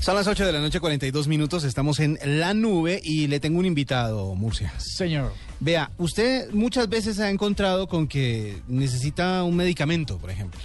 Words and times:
Son 0.00 0.14
las 0.14 0.26
8 0.26 0.46
de 0.46 0.52
la 0.52 0.60
noche, 0.60 0.78
42 0.78 1.26
minutos. 1.26 1.64
Estamos 1.64 1.98
en 2.00 2.18
la 2.22 2.54
nube 2.54 3.00
y 3.02 3.26
le 3.26 3.40
tengo 3.40 3.58
un 3.58 3.66
invitado, 3.66 4.34
Murcia. 4.34 4.72
Señor. 4.78 5.32
Vea, 5.58 5.90
usted 5.98 6.50
muchas 6.52 6.88
veces 6.88 7.16
se 7.16 7.24
ha 7.24 7.30
encontrado 7.30 7.88
con 7.88 8.06
que 8.06 8.62
necesita 8.68 9.42
un 9.42 9.56
medicamento, 9.56 10.18
por 10.18 10.30
ejemplo. 10.30 10.60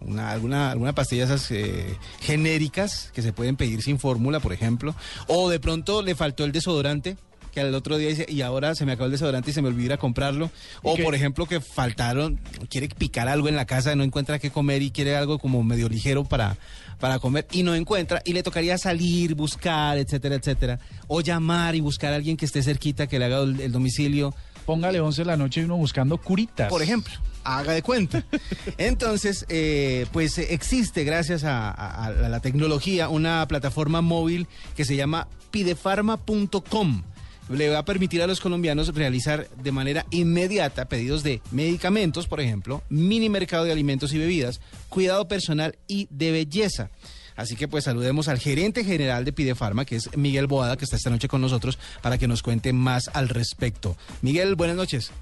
Una, 0.00 0.30
alguna, 0.30 0.70
alguna 0.70 0.94
pastilla 0.94 1.24
esas 1.24 1.50
eh, 1.50 1.98
genéricas 2.20 3.10
que 3.12 3.20
se 3.20 3.32
pueden 3.32 3.56
pedir 3.56 3.82
sin 3.82 3.98
fórmula, 3.98 4.40
por 4.40 4.52
ejemplo. 4.52 4.94
O 5.26 5.50
de 5.50 5.60
pronto 5.60 6.02
le 6.02 6.14
faltó 6.14 6.44
el 6.44 6.52
desodorante 6.52 7.16
que 7.52 7.60
al 7.60 7.74
otro 7.74 7.96
día 7.98 8.08
dice, 8.08 8.26
y 8.28 8.42
ahora 8.42 8.74
se 8.74 8.84
me 8.86 8.92
acabó 8.92 9.06
el 9.06 9.12
desodorante 9.12 9.50
y 9.50 9.54
se 9.54 9.62
me 9.62 9.68
olvidó 9.68 9.86
ir 9.86 9.92
a 9.92 9.96
comprarlo. 9.98 10.50
O 10.82 10.94
qué? 10.96 11.02
por 11.02 11.14
ejemplo 11.14 11.46
que 11.46 11.60
faltaron, 11.60 12.40
quiere 12.70 12.88
picar 12.88 13.28
algo 13.28 13.48
en 13.48 13.56
la 13.56 13.64
casa, 13.66 13.94
no 13.96 14.02
encuentra 14.04 14.38
qué 14.38 14.50
comer 14.50 14.82
y 14.82 14.90
quiere 14.90 15.16
algo 15.16 15.38
como 15.38 15.62
medio 15.62 15.88
ligero 15.88 16.24
para, 16.24 16.56
para 17.00 17.18
comer 17.18 17.46
y 17.52 17.62
no 17.62 17.74
encuentra 17.74 18.20
y 18.24 18.32
le 18.32 18.42
tocaría 18.42 18.76
salir, 18.78 19.34
buscar, 19.34 19.98
etcétera, 19.98 20.34
etcétera. 20.36 20.78
O 21.06 21.20
llamar 21.20 21.74
y 21.74 21.80
buscar 21.80 22.12
a 22.12 22.16
alguien 22.16 22.36
que 22.36 22.44
esté 22.46 22.62
cerquita, 22.62 23.06
que 23.06 23.18
le 23.18 23.24
haga 23.26 23.38
el, 23.42 23.60
el 23.60 23.72
domicilio. 23.72 24.34
Póngale 24.66 25.00
11 25.00 25.22
de 25.22 25.26
la 25.26 25.36
noche 25.38 25.62
y 25.62 25.64
uno 25.64 25.78
buscando 25.78 26.18
curitas. 26.18 26.68
Por 26.68 26.82
ejemplo, 26.82 27.14
haga 27.42 27.72
de 27.72 27.80
cuenta. 27.80 28.22
Entonces, 28.76 29.46
eh, 29.48 30.04
pues 30.12 30.36
existe, 30.36 31.04
gracias 31.04 31.44
a, 31.44 31.70
a- 31.70 32.04
a 32.08 32.10
la 32.28 32.40
tecnología, 32.40 33.08
una 33.08 33.48
plataforma 33.48 34.02
móvil 34.02 34.46
que 34.76 34.84
se 34.84 34.94
llama 34.94 35.26
pidefarma.com. 35.50 37.02
Le 37.48 37.70
va 37.70 37.78
a 37.78 37.84
permitir 37.84 38.22
a 38.22 38.26
los 38.26 38.40
colombianos 38.40 38.94
realizar 38.94 39.48
de 39.50 39.72
manera 39.72 40.04
inmediata 40.10 40.88
pedidos 40.88 41.22
de 41.22 41.40
medicamentos, 41.50 42.26
por 42.26 42.40
ejemplo, 42.40 42.82
mini 42.90 43.28
mercado 43.28 43.64
de 43.64 43.72
alimentos 43.72 44.12
y 44.12 44.18
bebidas, 44.18 44.60
cuidado 44.88 45.28
personal 45.28 45.78
y 45.86 46.08
de 46.10 46.30
belleza. 46.30 46.90
Así 47.36 47.54
que 47.54 47.68
pues 47.68 47.84
saludemos 47.84 48.26
al 48.26 48.38
gerente 48.38 48.84
general 48.84 49.24
de 49.24 49.32
Pidefarma, 49.32 49.84
que 49.84 49.94
es 49.96 50.16
Miguel 50.16 50.48
Boada, 50.48 50.76
que 50.76 50.84
está 50.84 50.96
esta 50.96 51.08
noche 51.08 51.28
con 51.28 51.40
nosotros, 51.40 51.78
para 52.02 52.18
que 52.18 52.26
nos 52.26 52.42
cuente 52.42 52.72
más 52.72 53.08
al 53.14 53.28
respecto. 53.28 53.96
Miguel, 54.22 54.56
buenas 54.56 54.76
noches. 54.76 55.12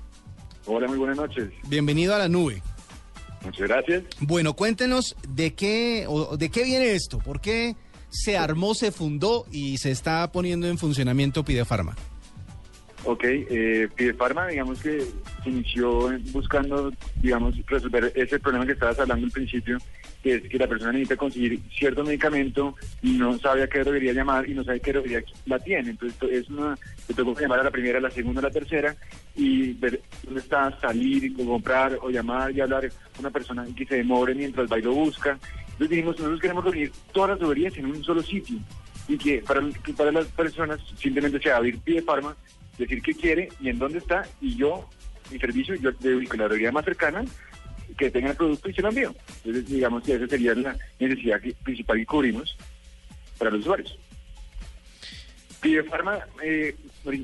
Hola, 0.64 0.89
muy 0.89 0.97
buenas 0.97 1.19
noches. 1.19 1.51
Bienvenido 1.69 2.14
a 2.14 2.19
la 2.19 2.29
nube. 2.29 2.62
Muchas 3.45 3.69
gracias. 3.69 4.03
Bueno, 4.19 4.55
cuéntenos 4.55 5.14
de 5.29 5.55
qué 5.55 6.06
o 6.08 6.36
de 6.39 6.48
qué 6.51 6.64
viene 6.64 6.92
esto, 6.92 7.19
por 7.19 7.41
qué 7.41 7.77
se 8.08 8.36
armó, 8.36 8.75
se 8.75 8.92
fundó 8.92 9.45
y 9.53 9.79
se 9.79 9.91
está 9.91 10.33
poniendo 10.33 10.69
en 10.69 10.79
funcionamiento 10.79 11.45
Pidefarma. 11.45 11.95
Ok, 13.09 13.23
eh, 13.25 13.89
Pidefarma, 13.95 14.49
digamos 14.49 14.83
que 14.83 14.99
inició 15.45 16.11
buscando, 16.33 16.93
digamos, 17.23 17.55
resolver 17.65 18.13
ese 18.17 18.41
problema 18.41 18.67
que 18.67 18.73
estabas 18.73 18.98
hablando 18.98 19.27
al 19.27 19.33
principio, 19.33 19.79
que 20.25 20.35
es 20.35 20.43
que 20.43 20.59
la 20.59 20.67
persona 20.67 20.91
necesita 20.91 21.17
conseguir 21.17 21.61
cierto 21.71 22.03
medicamento 22.03 22.75
y 23.03 23.13
no 23.13 23.39
sabe 23.39 23.63
a 23.63 23.69
qué 23.69 23.85
debería 23.85 24.13
llamar 24.13 24.51
y 24.51 24.55
no 24.55 24.65
sabe 24.65 24.81
qué 24.81 24.93
debería 24.93 25.23
la 25.45 25.61
tiene. 25.61 25.91
Entonces, 25.91 26.19
es 26.33 26.51
una, 26.51 26.77
te 27.07 27.15
tengo 27.15 27.33
que 27.33 27.43
llamar 27.43 27.61
a 27.61 27.65
la 27.65 27.71
primera, 27.71 27.98
a 27.98 28.03
la 28.03 28.11
segunda, 28.11 28.41
a 28.41 28.45
la 28.45 28.51
tercera 28.51 28.97
y 29.37 29.73
ver 29.75 30.01
dónde 30.25 30.41
está, 30.41 30.77
salir 30.81 31.23
y 31.23 31.33
comprar 31.33 31.97
o 32.03 32.11
llamar 32.11 32.51
y 32.51 32.61
hablar 32.61 32.91
con 33.15 33.20
una 33.20 33.31
persona 33.31 33.65
que 33.77 33.87
se 33.87 33.98
demore 33.98 34.35
mientras 34.35 34.69
va 34.70 34.81
y 34.81 34.83
lo 34.83 34.93
busca. 34.93 35.39
Entonces 35.61 35.91
dijimos, 35.91 36.17
nosotros 36.19 36.41
queremos 36.41 36.65
reunir 36.65 36.91
todas 37.13 37.31
las 37.31 37.39
tuberías 37.39 37.77
en 37.77 37.87
un 37.87 38.03
solo 38.03 38.20
sitio 38.20 38.59
y 39.09 39.17
que 39.17 39.39
para, 39.39 39.63
que 39.85 39.93
para 39.93 40.11
las 40.11 40.27
personas 40.27 40.81
simplemente 40.97 41.39
sea 41.39 41.59
abrir 41.59 41.79
pie 41.79 41.97
de 41.97 42.03
farma, 42.03 42.37
decir 42.79 43.03
qué 43.03 43.15
quiere 43.15 43.49
y 43.61 43.69
en 43.69 43.79
dónde 43.79 43.99
está 43.99 44.27
y 44.41 44.57
yo, 44.57 44.89
mi 45.31 45.39
servicio, 45.39 45.75
yo 45.77 45.91
le 46.01 46.17
ubico 46.17 46.37
la 46.37 46.73
más 46.73 46.85
cercana 46.85 47.25
que 47.97 48.11
tenga 48.11 48.31
el 48.31 48.37
producto 48.37 48.69
y 48.69 48.75
se 48.75 48.83
lo 48.83 48.89
envío. 48.89 49.15
Entonces 49.45 49.67
digamos 49.69 50.03
que 50.03 50.15
esa 50.15 50.27
sería 50.27 50.55
la 50.55 50.77
necesidad 50.99 51.41
principal 51.63 51.99
que 51.99 52.07
cubrimos 52.07 52.57
para 53.39 53.51
los 53.51 53.61
usuarios. 53.61 53.99
Pidefarma 55.61 56.19
eh, 56.43 56.75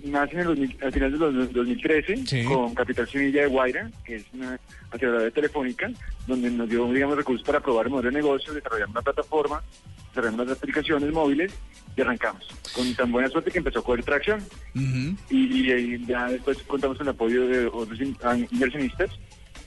nace 0.05 0.33
en 0.35 0.41
el 0.41 0.47
2000 0.47 0.77
a 0.85 0.91
finales 0.91 1.13
de 1.19 1.33
los 1.33 1.53
2013 1.53 2.27
Sí. 2.27 2.45
con 2.45 2.75
Capital 2.75 3.09
Semilla 3.09 3.43
de 3.43 3.47
Guaira, 3.49 3.91
que 4.05 4.17
es 4.17 4.25
una 4.33 4.59
aseguradora 4.91 5.31
telefónica, 5.31 5.91
donde 6.27 6.51
nos 6.51 6.69
dio, 6.69 6.91
digamos, 6.93 7.17
recursos 7.17 7.45
para 7.47 7.61
probar 7.61 7.87
el 7.87 7.93
modelo 7.93 8.11
de 8.11 8.17
negocio, 8.17 8.53
desarrollar 8.55 8.89
una 8.89 9.03
plataforma, 9.03 9.63
desarrollar 10.09 10.41
unas 10.41 10.57
aplicaciones 10.57 11.13
móviles 11.13 11.53
y 11.97 12.01
arrancamos. 12.01 12.47
Con 12.75 12.95
tan 12.95 13.13
buena 13.13 13.29
suerte 13.29 13.51
que 13.51 13.59
empezó 13.59 13.81
a 13.81 13.85
coger 13.85 14.05
tracción 14.05 14.43
y, 14.75 15.17
y 15.31 16.07
ya 16.07 16.27
después 16.29 16.59
contamos 16.63 16.97
con 16.99 17.07
el 17.07 17.13
apoyo 17.15 17.47
de 17.47 17.67
otros 17.67 18.01
in- 18.01 18.17
a- 18.23 18.37
inversionistas 18.37 19.11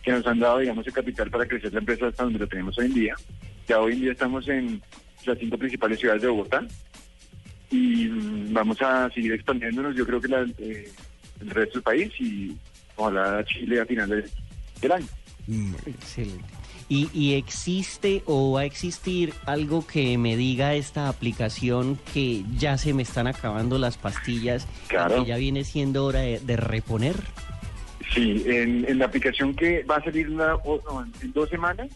que 0.01 0.11
nos 0.11 0.25
han 0.27 0.39
dado, 0.39 0.59
digamos, 0.59 0.85
el 0.87 0.93
capital 0.93 1.29
para 1.29 1.45
crecer 1.47 1.71
la 1.73 1.79
empresa 1.79 2.07
hasta 2.07 2.23
donde 2.23 2.39
lo 2.39 2.47
tenemos 2.47 2.77
hoy 2.77 2.85
en 2.87 2.93
día. 2.93 3.15
Ya 3.67 3.79
hoy 3.79 3.93
en 3.93 4.01
día 4.01 4.11
estamos 4.11 4.47
en 4.47 4.81
las 5.25 5.37
cinco 5.39 5.57
principales 5.57 5.99
ciudades 5.99 6.21
de 6.21 6.27
Bogotá 6.27 6.65
y 7.71 8.07
vamos 8.51 8.81
a 8.81 9.09
seguir 9.11 9.33
expandiéndonos, 9.33 9.95
yo 9.95 10.05
creo 10.05 10.21
que 10.21 10.27
la- 10.27 10.45
eh, 10.57 10.89
el 11.41 11.49
resto 11.49 11.73
del 11.75 11.83
país 11.83 12.11
y 12.19 12.55
ojalá 12.95 13.43
Chile 13.45 13.81
a 13.81 13.85
final 13.85 14.09
de- 14.09 14.29
del 14.81 14.91
año. 14.91 15.07
Mm, 15.47 15.73
Excelente. 15.85 16.45
¿Y, 16.87 17.09
y 17.13 17.33
existe 17.33 18.21
o 18.27 18.51
va 18.53 18.61
a 18.61 18.65
existir 18.65 19.33
algo 19.47 19.85
que 19.87 20.19
me 20.19 20.37
diga 20.37 20.75
esta 20.75 21.09
aplicación 21.09 21.97
que 22.13 22.43
ya 22.57 22.77
se 22.77 22.93
me 22.93 23.01
están 23.01 23.25
acabando 23.25 23.79
las 23.79 23.97
pastillas 23.97 24.67
y 24.85 25.23
que 25.23 25.25
ya 25.25 25.37
viene 25.37 25.63
siendo 25.63 26.05
hora 26.05 26.19
de, 26.19 26.39
de 26.39 26.57
reponer? 26.57 27.15
Sí, 28.13 28.43
en, 28.45 28.85
en 28.87 28.99
la 28.99 29.05
aplicación 29.05 29.55
que 29.55 29.83
va 29.83 29.95
a 29.95 30.03
salir 30.03 30.29
una- 30.29 30.55
o- 30.57 30.79
no, 30.87 31.03
en 31.23 31.33
dos 31.33 31.49
semanas, 31.49 31.87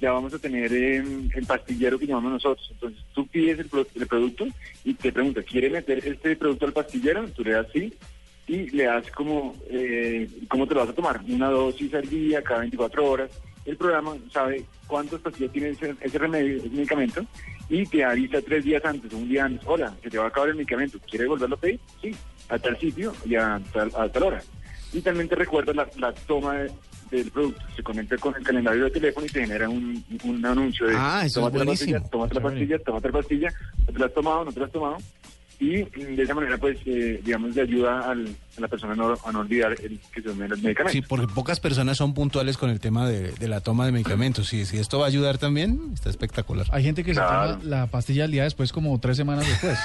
ya 0.00 0.12
vamos 0.12 0.32
a 0.34 0.38
tener 0.38 0.72
el 0.72 1.30
pastillero 1.46 1.98
que 1.98 2.06
llamamos 2.06 2.32
nosotros. 2.32 2.68
Entonces 2.72 3.00
tú 3.14 3.26
pides 3.26 3.58
el, 3.58 3.68
el 3.94 4.06
producto 4.06 4.46
y 4.84 4.94
te 4.94 5.12
pregunta, 5.12 5.42
¿quiere 5.42 5.70
meter 5.70 6.06
este 6.06 6.36
producto 6.36 6.66
al 6.66 6.72
pastillero? 6.72 7.26
Tú 7.28 7.42
le 7.44 7.52
das 7.52 7.66
sí 7.72 7.92
y 8.48 8.70
le 8.70 8.84
das 8.84 9.10
como, 9.10 9.54
eh, 9.70 10.28
¿cómo 10.48 10.66
te 10.66 10.74
lo 10.74 10.80
vas 10.80 10.90
a 10.90 10.94
tomar? 10.94 11.20
Una 11.28 11.48
dosis 11.50 11.92
al 11.94 12.08
día, 12.08 12.42
cada 12.42 12.60
24 12.60 13.04
horas. 13.04 13.30
El 13.64 13.76
programa 13.76 14.16
sabe 14.32 14.64
cuántas 14.86 15.20
pastillas 15.20 15.52
tiene 15.52 15.70
ese, 15.70 15.94
ese 16.00 16.18
remedio, 16.18 16.58
ese 16.58 16.68
medicamento, 16.68 17.26
y 17.68 17.84
te 17.86 18.04
avisa 18.04 18.40
tres 18.40 18.64
días 18.64 18.84
antes, 18.84 19.12
un 19.12 19.28
día 19.28 19.44
antes, 19.46 19.66
hola, 19.66 19.92
se 20.00 20.08
te 20.08 20.18
va 20.18 20.26
a 20.26 20.28
acabar 20.28 20.50
el 20.50 20.54
medicamento, 20.54 21.00
¿quieres 21.10 21.26
volverlo 21.26 21.56
a 21.56 21.58
pedir? 21.58 21.80
Sí, 22.00 22.14
a 22.48 22.58
tal 22.60 22.78
sitio 22.78 23.12
y 23.24 23.34
a 23.34 23.60
tal, 23.72 23.90
a 23.96 24.08
tal 24.08 24.22
hora 24.22 24.42
y 24.92 25.00
también 25.00 25.28
te 25.28 25.34
recuerda 25.34 25.72
la, 25.74 25.88
la 25.98 26.12
toma 26.12 26.58
de- 26.58 26.70
del 27.10 27.30
producto. 27.30 27.60
Se 27.74 27.82
conecta 27.82 28.16
con 28.18 28.34
el 28.36 28.42
calendario 28.42 28.84
de 28.84 28.90
teléfono 28.90 29.26
y 29.26 29.28
te 29.30 29.40
genera 29.40 29.68
un, 29.68 30.04
un 30.24 30.44
anuncio 30.46 30.86
de 30.86 30.94
Ah, 30.96 31.18
eso 31.24 31.26
es 31.26 31.32
tómate 31.34 31.58
la 31.58 31.64
buenísimo. 31.64 31.92
pastilla, 31.98 32.10
tómate 32.10 32.34
la 32.34 32.40
pastilla, 32.40 32.78
tómate 32.78 33.08
la 33.08 33.12
pastilla, 33.12 33.48
no 33.86 33.92
te 33.92 33.98
la 33.98 34.06
has 34.06 34.14
tomado, 34.14 34.44
no 34.44 34.52
te 34.52 34.60
la 34.60 34.66
has 34.66 34.72
tomado. 34.72 34.96
Y 35.58 35.82
de 35.84 36.22
esa 36.22 36.34
manera, 36.34 36.58
pues, 36.58 36.78
eh, 36.84 37.20
digamos, 37.24 37.54
le 37.54 37.62
ayuda 37.62 38.10
al- 38.10 38.28
a 38.56 38.60
la 38.60 38.68
persona 38.68 38.92
a 38.92 38.96
no, 38.96 39.14
a 39.24 39.32
no 39.32 39.40
olvidar 39.40 39.72
el, 39.72 39.98
que 40.12 40.20
se 40.20 40.28
tome 40.28 40.48
los 40.48 40.60
medicamentos. 40.62 40.92
Sí, 40.92 41.02
porque 41.02 41.26
pocas 41.32 41.60
personas 41.60 41.96
son 41.96 42.12
puntuales 42.14 42.56
con 42.58 42.68
el 42.70 42.78
tema 42.80 43.08
de, 43.08 43.32
de 43.32 43.48
la 43.48 43.60
toma 43.60 43.86
de 43.86 43.92
medicamentos. 43.92 44.48
Sí, 44.48 44.64
si 44.66 44.78
esto 44.78 44.98
va 44.98 45.06
a 45.06 45.08
ayudar 45.08 45.38
también, 45.38 45.90
está 45.94 46.10
espectacular. 46.10 46.66
Hay 46.72 46.82
gente 46.84 47.04
que 47.04 47.12
Claro. 47.12 47.54
se 47.54 47.58
toma 47.60 47.64
la 47.76 47.86
pastilla 47.86 48.24
al 48.24 48.30
día 48.32 48.42
después 48.44 48.72
como 48.72 48.98
tres 49.00 49.16
semanas 49.16 49.46
después. 49.46 49.78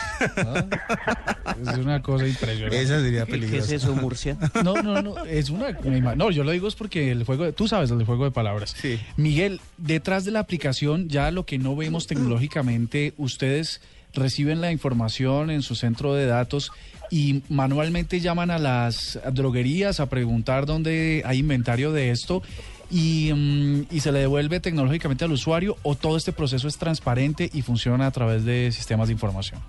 ¿no? 0.45 1.71
es 1.71 1.77
una 1.77 2.01
cosa 2.01 2.27
impresionante. 2.27 2.81
Esa 2.81 2.99
sería 3.01 3.25
¿Qué, 3.25 3.31
qué 3.31 3.37
es 3.37 3.45
peligrosa. 3.67 3.75
eso, 3.75 3.95
Murcia? 4.01 4.37
No, 4.63 4.81
no, 4.81 5.01
no, 5.01 5.25
es 5.25 5.49
una... 5.49 5.71
No, 6.15 6.31
yo 6.31 6.43
lo 6.43 6.51
digo 6.51 6.67
es 6.67 6.75
porque 6.75 7.11
el 7.11 7.23
juego, 7.23 7.45
de- 7.45 7.53
tú 7.53 7.67
sabes 7.67 7.91
el 7.91 8.03
juego 8.05 8.25
de 8.25 8.31
palabras. 8.31 8.75
Sí. 8.77 8.99
Miguel, 9.17 9.61
detrás 9.77 10.25
de 10.25 10.31
la 10.31 10.39
aplicación, 10.39 11.07
ya 11.09 11.31
lo 11.31 11.45
que 11.45 11.57
no 11.57 11.75
vemos 11.75 12.07
tecnológicamente, 12.07 13.13
ustedes 13.17 13.81
reciben 14.13 14.61
la 14.61 14.71
información 14.71 15.49
en 15.49 15.61
su 15.61 15.75
centro 15.75 16.13
de 16.13 16.25
datos 16.25 16.71
y 17.09 17.43
manualmente 17.49 18.19
llaman 18.19 18.51
a 18.51 18.59
las 18.59 19.19
droguerías 19.31 19.99
a 19.99 20.09
preguntar 20.09 20.65
dónde 20.65 21.23
hay 21.25 21.39
inventario 21.39 21.91
de 21.91 22.11
esto 22.11 22.41
y, 22.89 23.31
mm, 23.33 23.87
y 23.91 23.99
se 23.99 24.11
le 24.11 24.19
devuelve 24.19 24.59
tecnológicamente 24.59 25.25
al 25.25 25.31
usuario 25.31 25.77
o 25.83 25.95
todo 25.95 26.17
este 26.17 26.31
proceso 26.31 26.67
es 26.67 26.77
transparente 26.77 27.49
y 27.53 27.61
funciona 27.61 28.07
a 28.07 28.11
través 28.11 28.45
de 28.45 28.71
sistemas 28.71 29.07
de 29.07 29.13
información. 29.13 29.61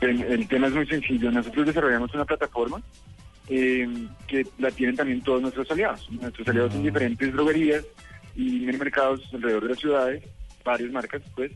El, 0.00 0.22
el 0.22 0.48
tema 0.48 0.66
es 0.66 0.74
muy 0.74 0.86
sencillo. 0.86 1.30
Nosotros 1.30 1.66
desarrollamos 1.66 2.12
una 2.14 2.24
plataforma 2.24 2.82
eh, 3.48 3.88
que 4.26 4.46
la 4.58 4.70
tienen 4.70 4.96
también 4.96 5.20
todos 5.20 5.42
nuestros 5.42 5.70
aliados. 5.70 6.10
Nuestros 6.10 6.46
aliados 6.48 6.74
en 6.74 6.82
diferentes 6.82 7.32
droguerías 7.32 7.84
y 8.34 8.60
mercados 8.60 9.20
alrededor 9.32 9.64
de 9.64 9.68
las 9.70 9.78
ciudades, 9.78 10.24
varias 10.64 10.90
marcas, 10.90 11.22
pues. 11.34 11.52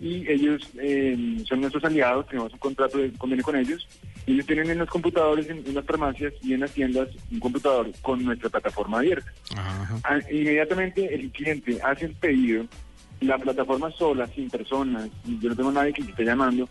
Y 0.00 0.30
ellos 0.30 0.70
eh, 0.80 1.42
son 1.48 1.60
nuestros 1.60 1.84
aliados, 1.84 2.26
tenemos 2.28 2.52
un 2.52 2.58
contrato 2.58 2.98
de 2.98 3.12
convenio 3.12 3.44
con 3.44 3.56
ellos. 3.56 3.88
Ellos 4.26 4.46
tienen 4.46 4.70
en 4.70 4.78
los 4.78 4.88
computadores, 4.88 5.48
en, 5.48 5.58
en 5.66 5.74
las 5.74 5.84
farmacias 5.84 6.34
y 6.42 6.52
en 6.52 6.60
las 6.60 6.72
tiendas, 6.72 7.08
un 7.32 7.40
computador 7.40 7.90
con 8.02 8.22
nuestra 8.24 8.48
plataforma 8.48 8.98
abierta. 8.98 9.32
Ajá. 9.56 9.98
Ah, 10.04 10.18
Inmediatamente 10.30 11.14
el 11.14 11.30
cliente 11.30 11.78
hace 11.82 12.06
el 12.06 12.14
pedido, 12.14 12.66
la 13.20 13.38
plataforma 13.38 13.90
sola, 13.92 14.26
sin 14.28 14.48
personas, 14.48 15.08
yo 15.24 15.48
no 15.48 15.56
tengo 15.56 15.72
nadie 15.72 15.92
que 15.92 16.02
esté 16.02 16.24
llamando, 16.24 16.68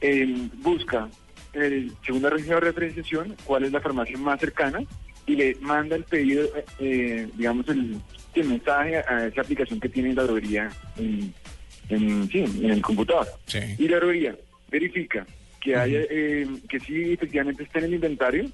eh, 0.00 0.48
busca, 0.56 1.08
el, 1.52 1.92
según 2.04 2.22
la 2.22 2.30
región 2.30 2.54
de 2.54 2.60
referenciación, 2.60 3.36
cuál 3.44 3.64
es 3.64 3.72
la 3.72 3.80
farmacia 3.80 4.16
más 4.18 4.40
cercana 4.40 4.80
y 5.26 5.36
le 5.36 5.56
manda 5.60 5.96
el 5.96 6.04
pedido, 6.04 6.44
eh, 6.56 6.64
eh, 6.80 7.28
digamos, 7.36 7.68
el, 7.68 8.00
el 8.34 8.48
mensaje 8.48 8.96
a 8.96 9.26
esa 9.26 9.40
aplicación 9.40 9.80
que 9.80 9.88
tiene 9.88 10.14
la 10.14 10.24
droguería 10.24 10.70
en, 10.96 11.32
en, 11.88 12.28
sí, 12.30 12.44
en 12.62 12.70
el 12.70 12.82
computador. 12.82 13.26
Sí. 13.46 13.58
Y 13.78 13.88
la 13.88 13.96
droguería 13.96 14.36
verifica 14.70 15.26
que 15.60 15.76
haya, 15.76 16.00
eh, 16.08 16.46
que 16.68 16.80
sí 16.80 17.12
efectivamente 17.12 17.64
esté 17.64 17.80
en 17.80 17.84
el 17.86 17.94
inventario 17.94 18.50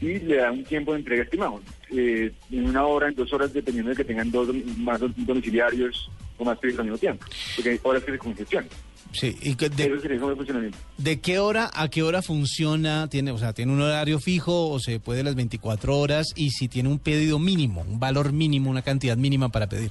y 0.00 0.18
le 0.18 0.36
da 0.36 0.50
un 0.50 0.64
tiempo 0.64 0.92
de 0.92 0.98
entrega 0.98 1.22
estimado. 1.22 1.60
Eh, 1.90 2.32
en 2.50 2.68
una 2.68 2.84
hora, 2.86 3.08
en 3.08 3.14
dos 3.14 3.32
horas, 3.32 3.52
dependiendo 3.52 3.90
de 3.90 3.96
que 3.96 4.04
tengan 4.04 4.30
dos 4.30 4.48
más 4.78 5.00
domiciliarios 5.16 6.10
o 6.42 6.44
más 6.44 6.58
pedidos 6.58 6.80
al 6.80 6.86
mismo 6.86 6.98
tiempo. 6.98 7.24
Porque 7.56 7.70
hay 7.70 7.80
horas 7.82 8.02
que 8.04 8.12
se 8.12 8.18
congestionan. 8.18 8.68
Sí, 9.12 9.36
y 9.42 9.54
que 9.56 9.68
de, 9.68 10.00
sería 10.00 10.18
como 10.18 10.30
el 10.30 10.36
funcionamiento. 10.36 10.78
¿de 10.96 11.20
qué 11.20 11.38
hora 11.38 11.70
a 11.74 11.88
qué 11.88 12.02
hora 12.02 12.22
funciona? 12.22 13.08
¿Tiene, 13.08 13.30
o 13.30 13.36
sea, 13.38 13.52
¿tiene 13.52 13.72
un 13.72 13.80
horario 13.82 14.18
fijo 14.18 14.70
o 14.70 14.80
se 14.80 15.00
puede 15.00 15.22
las 15.22 15.34
24 15.34 15.98
horas? 15.98 16.32
Y 16.34 16.50
si 16.50 16.66
tiene 16.68 16.88
un 16.88 16.98
pedido 16.98 17.38
mínimo, 17.38 17.82
un 17.82 18.00
valor 18.00 18.32
mínimo, 18.32 18.70
una 18.70 18.80
cantidad 18.82 19.16
mínima 19.18 19.50
para 19.50 19.68
pedir. 19.68 19.90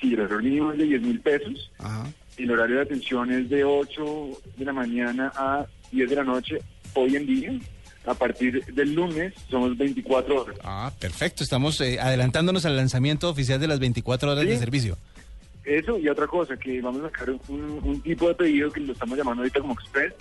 Sí, 0.00 0.12
el 0.14 0.20
error 0.20 0.42
mínimo 0.42 0.72
es 0.72 0.78
de 0.78 0.84
10 0.84 1.02
mil 1.02 1.20
pesos. 1.20 1.70
Ajá. 1.78 2.06
El 2.36 2.50
horario 2.50 2.76
de 2.76 2.82
atención 2.82 3.30
es 3.32 3.48
de 3.48 3.62
8 3.62 4.04
de 4.56 4.64
la 4.64 4.72
mañana 4.72 5.32
a 5.36 5.64
10 5.92 6.10
de 6.10 6.16
la 6.16 6.24
noche 6.24 6.58
hoy 6.94 7.14
en 7.14 7.26
día. 7.26 7.52
A 8.06 8.12
partir 8.14 8.62
del 8.74 8.94
lunes 8.94 9.32
somos 9.48 9.78
24 9.78 10.42
horas. 10.42 10.56
Ah, 10.64 10.92
perfecto. 10.98 11.42
Estamos 11.44 11.80
eh, 11.80 11.98
adelantándonos 12.00 12.66
al 12.66 12.76
lanzamiento 12.76 13.30
oficial 13.30 13.58
de 13.60 13.68
las 13.68 13.78
24 13.78 14.32
horas 14.32 14.42
Sí. 14.44 14.50
de 14.50 14.58
servicio. 14.58 14.98
Eso 15.64 15.98
y 15.98 16.08
otra 16.08 16.26
cosa, 16.26 16.56
que 16.56 16.80
vamos 16.82 17.00
a 17.02 17.04
sacar 17.10 17.30
un, 17.48 17.80
un 17.82 18.00
tipo 18.02 18.28
de 18.28 18.34
pedido 18.34 18.70
que 18.70 18.80
lo 18.80 18.92
estamos 18.92 19.16
llamando 19.16 19.42
ahorita 19.42 19.60
como 19.60 19.72
Express, 19.74 20.12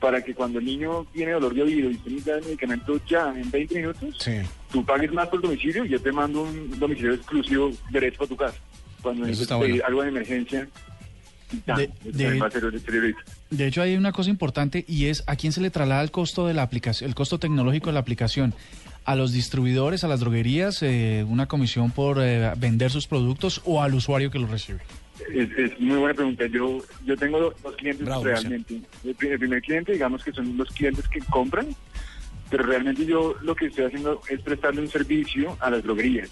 para 0.00 0.22
que 0.22 0.34
cuando 0.34 0.58
el 0.58 0.64
niño 0.66 1.06
tiene 1.12 1.32
dolor 1.32 1.54
de 1.54 1.62
oído 1.62 1.90
y 1.90 1.94
necesita 1.94 2.36
el 2.36 2.44
medicamento 2.44 3.00
ya 3.08 3.32
en 3.34 3.50
20 3.50 3.74
minutos, 3.76 4.16
Sí. 4.18 4.32
tú 4.70 4.84
pagues 4.84 5.10
más 5.12 5.28
por 5.28 5.40
domicilio 5.40 5.84
y 5.86 5.88
yo 5.88 6.00
te 6.00 6.12
mando 6.12 6.42
un 6.42 6.78
domicilio 6.78 7.14
exclusivo 7.14 7.70
derecho 7.90 8.24
a 8.24 8.26
tu 8.26 8.36
casa. 8.36 8.58
Cuando 9.00 9.26
está 9.26 9.56
bueno. 9.56 9.82
algo 9.86 10.02
de 10.02 10.08
emergencia, 10.08 10.68
ya, 11.66 11.76
De- 11.76 11.90
de- 12.04 12.26
el. 12.26 13.14
De 13.50 13.66
hecho, 13.66 13.80
hay 13.82 13.96
una 13.96 14.12
cosa 14.12 14.28
importante 14.30 14.84
y 14.88 15.06
es 15.06 15.22
a 15.26 15.36
quién 15.36 15.52
se 15.52 15.60
le 15.60 15.70
traslada 15.70 16.02
el 16.02 16.10
costo 16.10 16.46
de 16.46 16.52
la 16.54 16.62
aplicación, 16.62 17.08
el 17.08 17.14
costo 17.14 17.38
tecnológico 17.38 17.86
de 17.86 17.92
la 17.94 18.00
aplicación. 18.00 18.54
A 19.04 19.16
los 19.16 19.32
distribuidores, 19.32 20.02
a 20.02 20.08
las 20.08 20.20
droguerías, 20.20 20.82
eh, 20.82 21.24
una 21.28 21.46
comisión 21.46 21.90
por 21.90 22.18
eh, 22.22 22.50
vender 22.56 22.90
sus 22.90 23.06
productos 23.06 23.60
o 23.64 23.82
al 23.82 23.92
usuario 23.94 24.30
que 24.30 24.38
los 24.38 24.48
recibe. 24.50 24.80
Es, 25.32 25.50
es 25.58 25.78
muy 25.78 25.98
buena 25.98 26.14
pregunta. 26.14 26.46
Yo 26.46 26.78
yo 27.04 27.16
tengo 27.16 27.38
dos, 27.38 27.54
dos 27.62 27.76
clientes 27.76 28.04
Bravo, 28.06 28.24
realmente. 28.24 28.80
El, 29.04 29.14
pri- 29.14 29.28
el 29.28 29.38
primer 29.38 29.60
cliente, 29.62 29.92
digamos 29.92 30.24
que 30.24 30.32
son 30.32 30.56
los 30.56 30.68
clientes 30.70 31.06
que 31.08 31.20
compran, 31.20 31.66
pero 32.50 32.64
realmente 32.64 33.04
yo 33.04 33.34
lo 33.42 33.54
que 33.54 33.66
estoy 33.66 33.84
haciendo 33.84 34.20
es 34.30 34.40
prestarle 34.40 34.80
un 34.80 34.88
servicio 34.88 35.56
a 35.60 35.70
las 35.70 35.82
droguerías. 35.82 36.30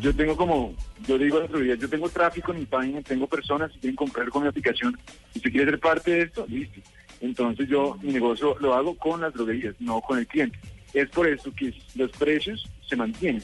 Yo 0.00 0.14
tengo 0.14 0.36
como, 0.36 0.74
yo 1.06 1.18
digo 1.18 1.36
a 1.36 1.40
las 1.40 1.50
droguerías, 1.50 1.78
yo 1.78 1.88
tengo 1.90 2.08
tráfico 2.08 2.52
en 2.52 2.60
mi 2.60 2.64
página, 2.66 3.02
tengo 3.02 3.26
personas 3.26 3.70
que 3.72 3.80
quieren 3.80 3.96
comprar 3.96 4.28
con 4.30 4.42
mi 4.42 4.48
aplicación. 4.48 4.96
Si 5.32 5.38
usted 5.40 5.50
quiere 5.50 5.66
ser 5.72 5.78
parte 5.80 6.10
de 6.10 6.22
esto, 6.22 6.46
listo. 6.48 6.80
Entonces 7.20 7.68
yo 7.68 7.98
mi 8.02 8.12
negocio 8.12 8.56
lo 8.60 8.74
hago 8.74 8.94
con 8.96 9.20
las 9.20 9.34
droguerías, 9.34 9.74
no 9.80 10.00
con 10.00 10.18
el 10.18 10.26
cliente. 10.26 10.58
Es 10.94 11.08
por 11.10 11.28
eso 11.28 11.52
que 11.54 11.72
los 11.94 12.10
precios 12.12 12.64
se 12.88 12.96
mantienen. 12.96 13.42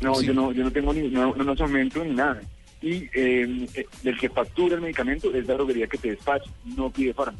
No, 0.00 0.14
Sí. 0.16 0.26
yo 0.26 0.34
no, 0.34 0.52
yo 0.52 0.64
no 0.64 0.70
tengo 0.70 0.92
ni, 0.92 1.08
no, 1.08 1.34
no 1.34 1.52
aumento 1.58 2.04
ni 2.04 2.14
nada. 2.14 2.40
Y 2.80 3.04
eh, 3.14 3.66
eh, 3.74 3.86
el 4.04 4.18
que 4.18 4.28
factura 4.28 4.74
el 4.74 4.80
medicamento 4.80 5.32
es 5.34 5.46
la 5.46 5.54
droguería 5.54 5.86
que 5.86 5.98
te 5.98 6.10
despacha, 6.10 6.50
no 6.76 6.90
pide 6.90 7.14
farma. 7.14 7.38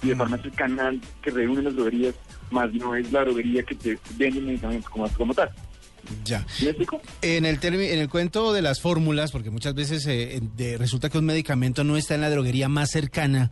Pide 0.00 0.16
farma 0.16 0.36
es 0.36 0.44
el 0.44 0.52
canal 0.52 1.00
que 1.22 1.30
reúne 1.30 1.62
las 1.62 1.74
droguerías, 1.74 2.14
más 2.50 2.72
no 2.72 2.94
es 2.94 3.10
la 3.12 3.20
droguería 3.22 3.62
que 3.64 3.74
te 3.74 3.98
vende 4.16 4.38
el 4.38 4.46
medicamento 4.46 4.88
como, 4.90 5.08
como 5.10 5.34
tal. 5.34 5.50
Ya. 6.24 6.46
En 7.20 7.44
el, 7.44 7.58
en 7.62 7.98
el 7.98 8.08
cuento 8.08 8.54
de 8.54 8.62
las 8.62 8.80
fórmulas, 8.80 9.30
porque 9.32 9.50
muchas 9.50 9.74
veces 9.74 10.06
eh, 10.06 10.40
de- 10.56 10.78
resulta 10.78 11.10
que 11.10 11.18
un 11.18 11.26
medicamento 11.26 11.84
no 11.84 11.96
está 11.98 12.14
en 12.14 12.22
la 12.22 12.30
droguería 12.30 12.68
más 12.70 12.90
cercana 12.90 13.50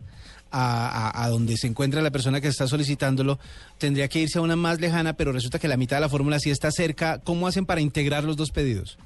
a, 0.51 1.27
donde 1.29 1.57
se 1.57 1.67
encuentra 1.67 2.01
la 2.01 2.11
persona 2.11 2.41
que 2.41 2.47
está 2.47 2.67
solicitándolo, 2.67 3.39
tendría 3.77 4.07
que 4.07 4.19
irse 4.19 4.39
a 4.39 4.41
una 4.41 4.55
más 4.55 4.79
lejana, 4.79 5.13
pero 5.13 5.31
resulta 5.31 5.59
que 5.59 5.67
la 5.67 5.77
mitad 5.77 5.97
de 5.97 6.01
la 6.01 6.09
fórmula 6.09 6.39
sí 6.39 6.49
está 6.49 6.71
cerca. 6.71 7.19
¿Cómo 7.19 7.47
hacen 7.47 7.65
para 7.65 7.81
integrar 7.81 8.23
los 8.23 8.37
dos 8.37 8.51
pedidos? 8.51 8.97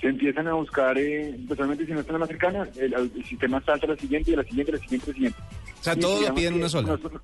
Se 0.00 0.08
empiezan 0.08 0.46
a 0.48 0.52
buscar, 0.54 0.98
eh, 0.98 1.30
especialmente 1.30 1.86
si 1.86 1.92
no 1.92 2.00
está 2.00 2.10
en 2.10 2.14
la 2.14 2.18
más 2.20 2.28
cercana, 2.28 2.68
el, 2.76 2.92
el 2.94 3.24
sistema 3.24 3.62
salta 3.64 3.86
a 3.86 3.90
la 3.90 3.96
siguiente, 3.96 4.30
y 4.30 4.34
a 4.34 4.38
la 4.38 4.42
siguiente, 4.44 4.72
a 4.72 4.74
la 4.76 4.80
siguiente, 4.82 5.04
a 5.04 5.08
la 5.08 5.14
siguiente. 5.14 5.38
O 5.80 5.82
sea, 5.84 5.96
todos 5.96 6.28
lo 6.28 6.34
piden 6.34 6.54
una 6.54 6.68
sola. 6.68 6.88
nosotros- 6.88 7.22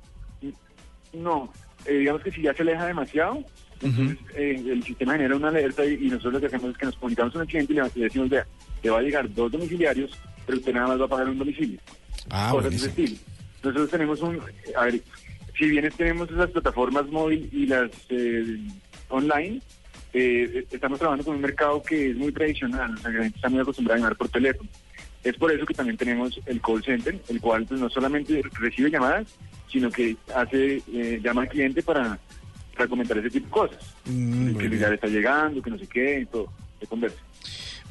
No, 1.13 1.53
eh, 1.85 1.93
digamos 1.99 2.23
que 2.23 2.31
si 2.31 2.43
ya 2.43 2.55
se 2.55 2.63
aleja 2.63 2.87
demasiado, 2.87 3.45
entonces 3.83 4.19
eh, 4.35 4.63
el 4.67 4.83
sistema 4.85 5.13
genera 5.15 5.37
una 5.37 5.49
alerta 5.49 5.85
y, 5.85 5.95
y 5.95 6.09
nosotros 6.11 6.35
lo 6.35 6.41
que 6.41 6.47
hacemos 6.47 6.71
es 6.71 6.77
que 6.79 6.87
nos 6.87 6.97
comunicamos 6.97 7.33
con 7.33 7.43
el 7.43 7.49
cliente 7.49 7.73
y 7.73 7.77
le, 7.77 7.83
le 7.95 8.05
decimos, 8.05 8.29
vea, 8.29 8.47
le 8.83 8.91
va 8.91 8.99
a 8.99 9.03
llegar 9.03 9.33
dos 9.35 9.51
domiciliarios, 9.53 10.11
pero 10.47 10.59
usted 10.59 10.73
nada 10.73 10.89
más 10.89 11.01
va 11.01 11.05
a 11.05 11.09
pagar 11.09 11.29
un 11.29 11.39
domicilio. 11.39 11.81
Ah, 12.29 12.51
cosas 12.53 12.71
de 12.71 12.77
ese 12.77 12.89
estilo. 12.89 13.17
Nosotros 13.63 13.91
tenemos 13.91 14.21
un, 14.21 14.41
a 14.77 14.85
ver, 14.85 15.01
si 15.59 15.67
bien 15.69 15.89
tenemos 15.97 16.31
esas 16.31 16.51
plataformas 16.51 17.07
móvil 17.09 17.49
y 17.53 17.67
las 17.67 17.91
eh, 18.09 18.59
online, 19.09 19.61
eh, 20.13 20.67
estamos 20.71 20.99
trabajando 20.99 21.25
con 21.25 21.37
un 21.37 21.43
mercado 21.43 21.83
que 21.83 22.11
es 22.11 22.17
muy 22.17 22.33
tradicional, 22.33 22.95
o 22.95 22.99
sea, 22.99 23.11
que 23.11 23.17
la 23.19 23.23
gente 23.25 23.37
está 23.37 23.49
muy 23.49 23.61
acostumbrada 23.61 23.97
a 23.97 24.01
llamar 24.01 24.17
por 24.17 24.29
teléfono. 24.29 24.69
Es 25.23 25.37
por 25.37 25.53
eso 25.53 25.67
que 25.67 25.75
también 25.75 25.99
tenemos 25.99 26.41
el 26.47 26.61
call 26.63 26.83
center, 26.83 27.21
el 27.29 27.41
cual 27.41 27.67
pues, 27.67 27.79
no 27.79 27.91
solamente 27.91 28.43
recibe 28.59 28.91
llamadas, 28.91 29.27
sino 29.71 29.91
que 29.91 30.17
hace 30.35 30.83
eh, 30.93 31.21
llama 31.23 31.43
al 31.43 31.49
cliente 31.49 31.83
para, 31.83 32.19
para 32.75 32.89
comentar 32.89 33.19
ese 33.19 33.31
tipo 33.31 33.47
de 33.47 33.53
cosas. 33.53 33.95
Mm, 34.07 34.57
que 34.57 34.79
ya 34.79 34.89
le 34.89 34.95
está 34.95 35.09
llegando, 35.09 35.61
que 35.61 35.71
no 35.71 35.79
sé 35.79 35.87
qué, 35.87 36.21
y 36.21 36.27
todo, 36.27 36.51
se 36.81 36.87
conversa. 36.87 37.19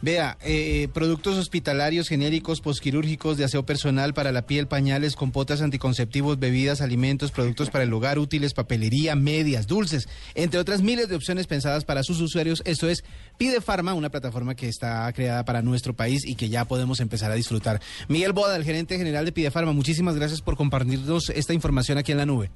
Vea, 0.01 0.37
eh, 0.45 0.87
productos 0.93 1.37
hospitalarios 1.37 2.07
genéricos, 2.07 2.61
posquirúrgicos, 2.61 3.37
de 3.37 3.43
aseo 3.43 3.65
personal 3.65 4.13
para 4.13 4.31
la 4.31 4.43
piel, 4.43 4.67
pañales, 4.67 5.17
compotas, 5.17 5.61
anticonceptivos, 5.61 6.39
bebidas, 6.39 6.79
alimentos, 6.81 7.31
productos 7.31 7.69
para 7.69 7.83
el 7.83 7.93
hogar, 7.93 8.17
útiles, 8.17 8.53
papelería, 8.53 9.15
medias, 9.15 9.67
dulces, 9.67 10.07
entre 10.35 10.59
otras 10.59 10.81
miles 10.81 11.09
de 11.09 11.15
opciones 11.15 11.47
pensadas 11.47 11.83
para 11.83 12.03
sus 12.03 12.21
usuarios. 12.21 12.61
Esto 12.65 12.87
es 12.87 13.03
Pide 13.37 13.59
Farma, 13.59 13.93
una 13.93 14.09
plataforma 14.09 14.55
que 14.55 14.69
está 14.69 15.11
creada 15.11 15.43
para 15.43 15.61
nuestro 15.61 15.93
país 15.93 16.25
y 16.25 16.35
que 16.35 16.47
ya 16.47 16.63
podemos 16.63 17.01
empezar 17.01 17.29
a 17.31 17.35
disfrutar. 17.35 17.81
Miguel 18.07 18.31
Boda, 18.31 18.55
el 18.55 18.63
gerente 18.63 18.97
general 18.97 19.25
de 19.25 19.33
Pide 19.33 19.51
Farma, 19.51 19.73
muchísimas 19.73 20.15
gracias 20.15 20.41
por 20.41 20.55
compartirnos 20.55 21.29
esta 21.29 21.53
información 21.53 21.97
aquí 21.97 22.13
en 22.13 22.19
la 22.19 22.25
nube. 22.25 22.51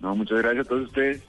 No, 0.00 0.14
muchas 0.14 0.38
gracias 0.38 0.66
a 0.66 0.68
todos 0.68 0.86
ustedes. 0.86 1.22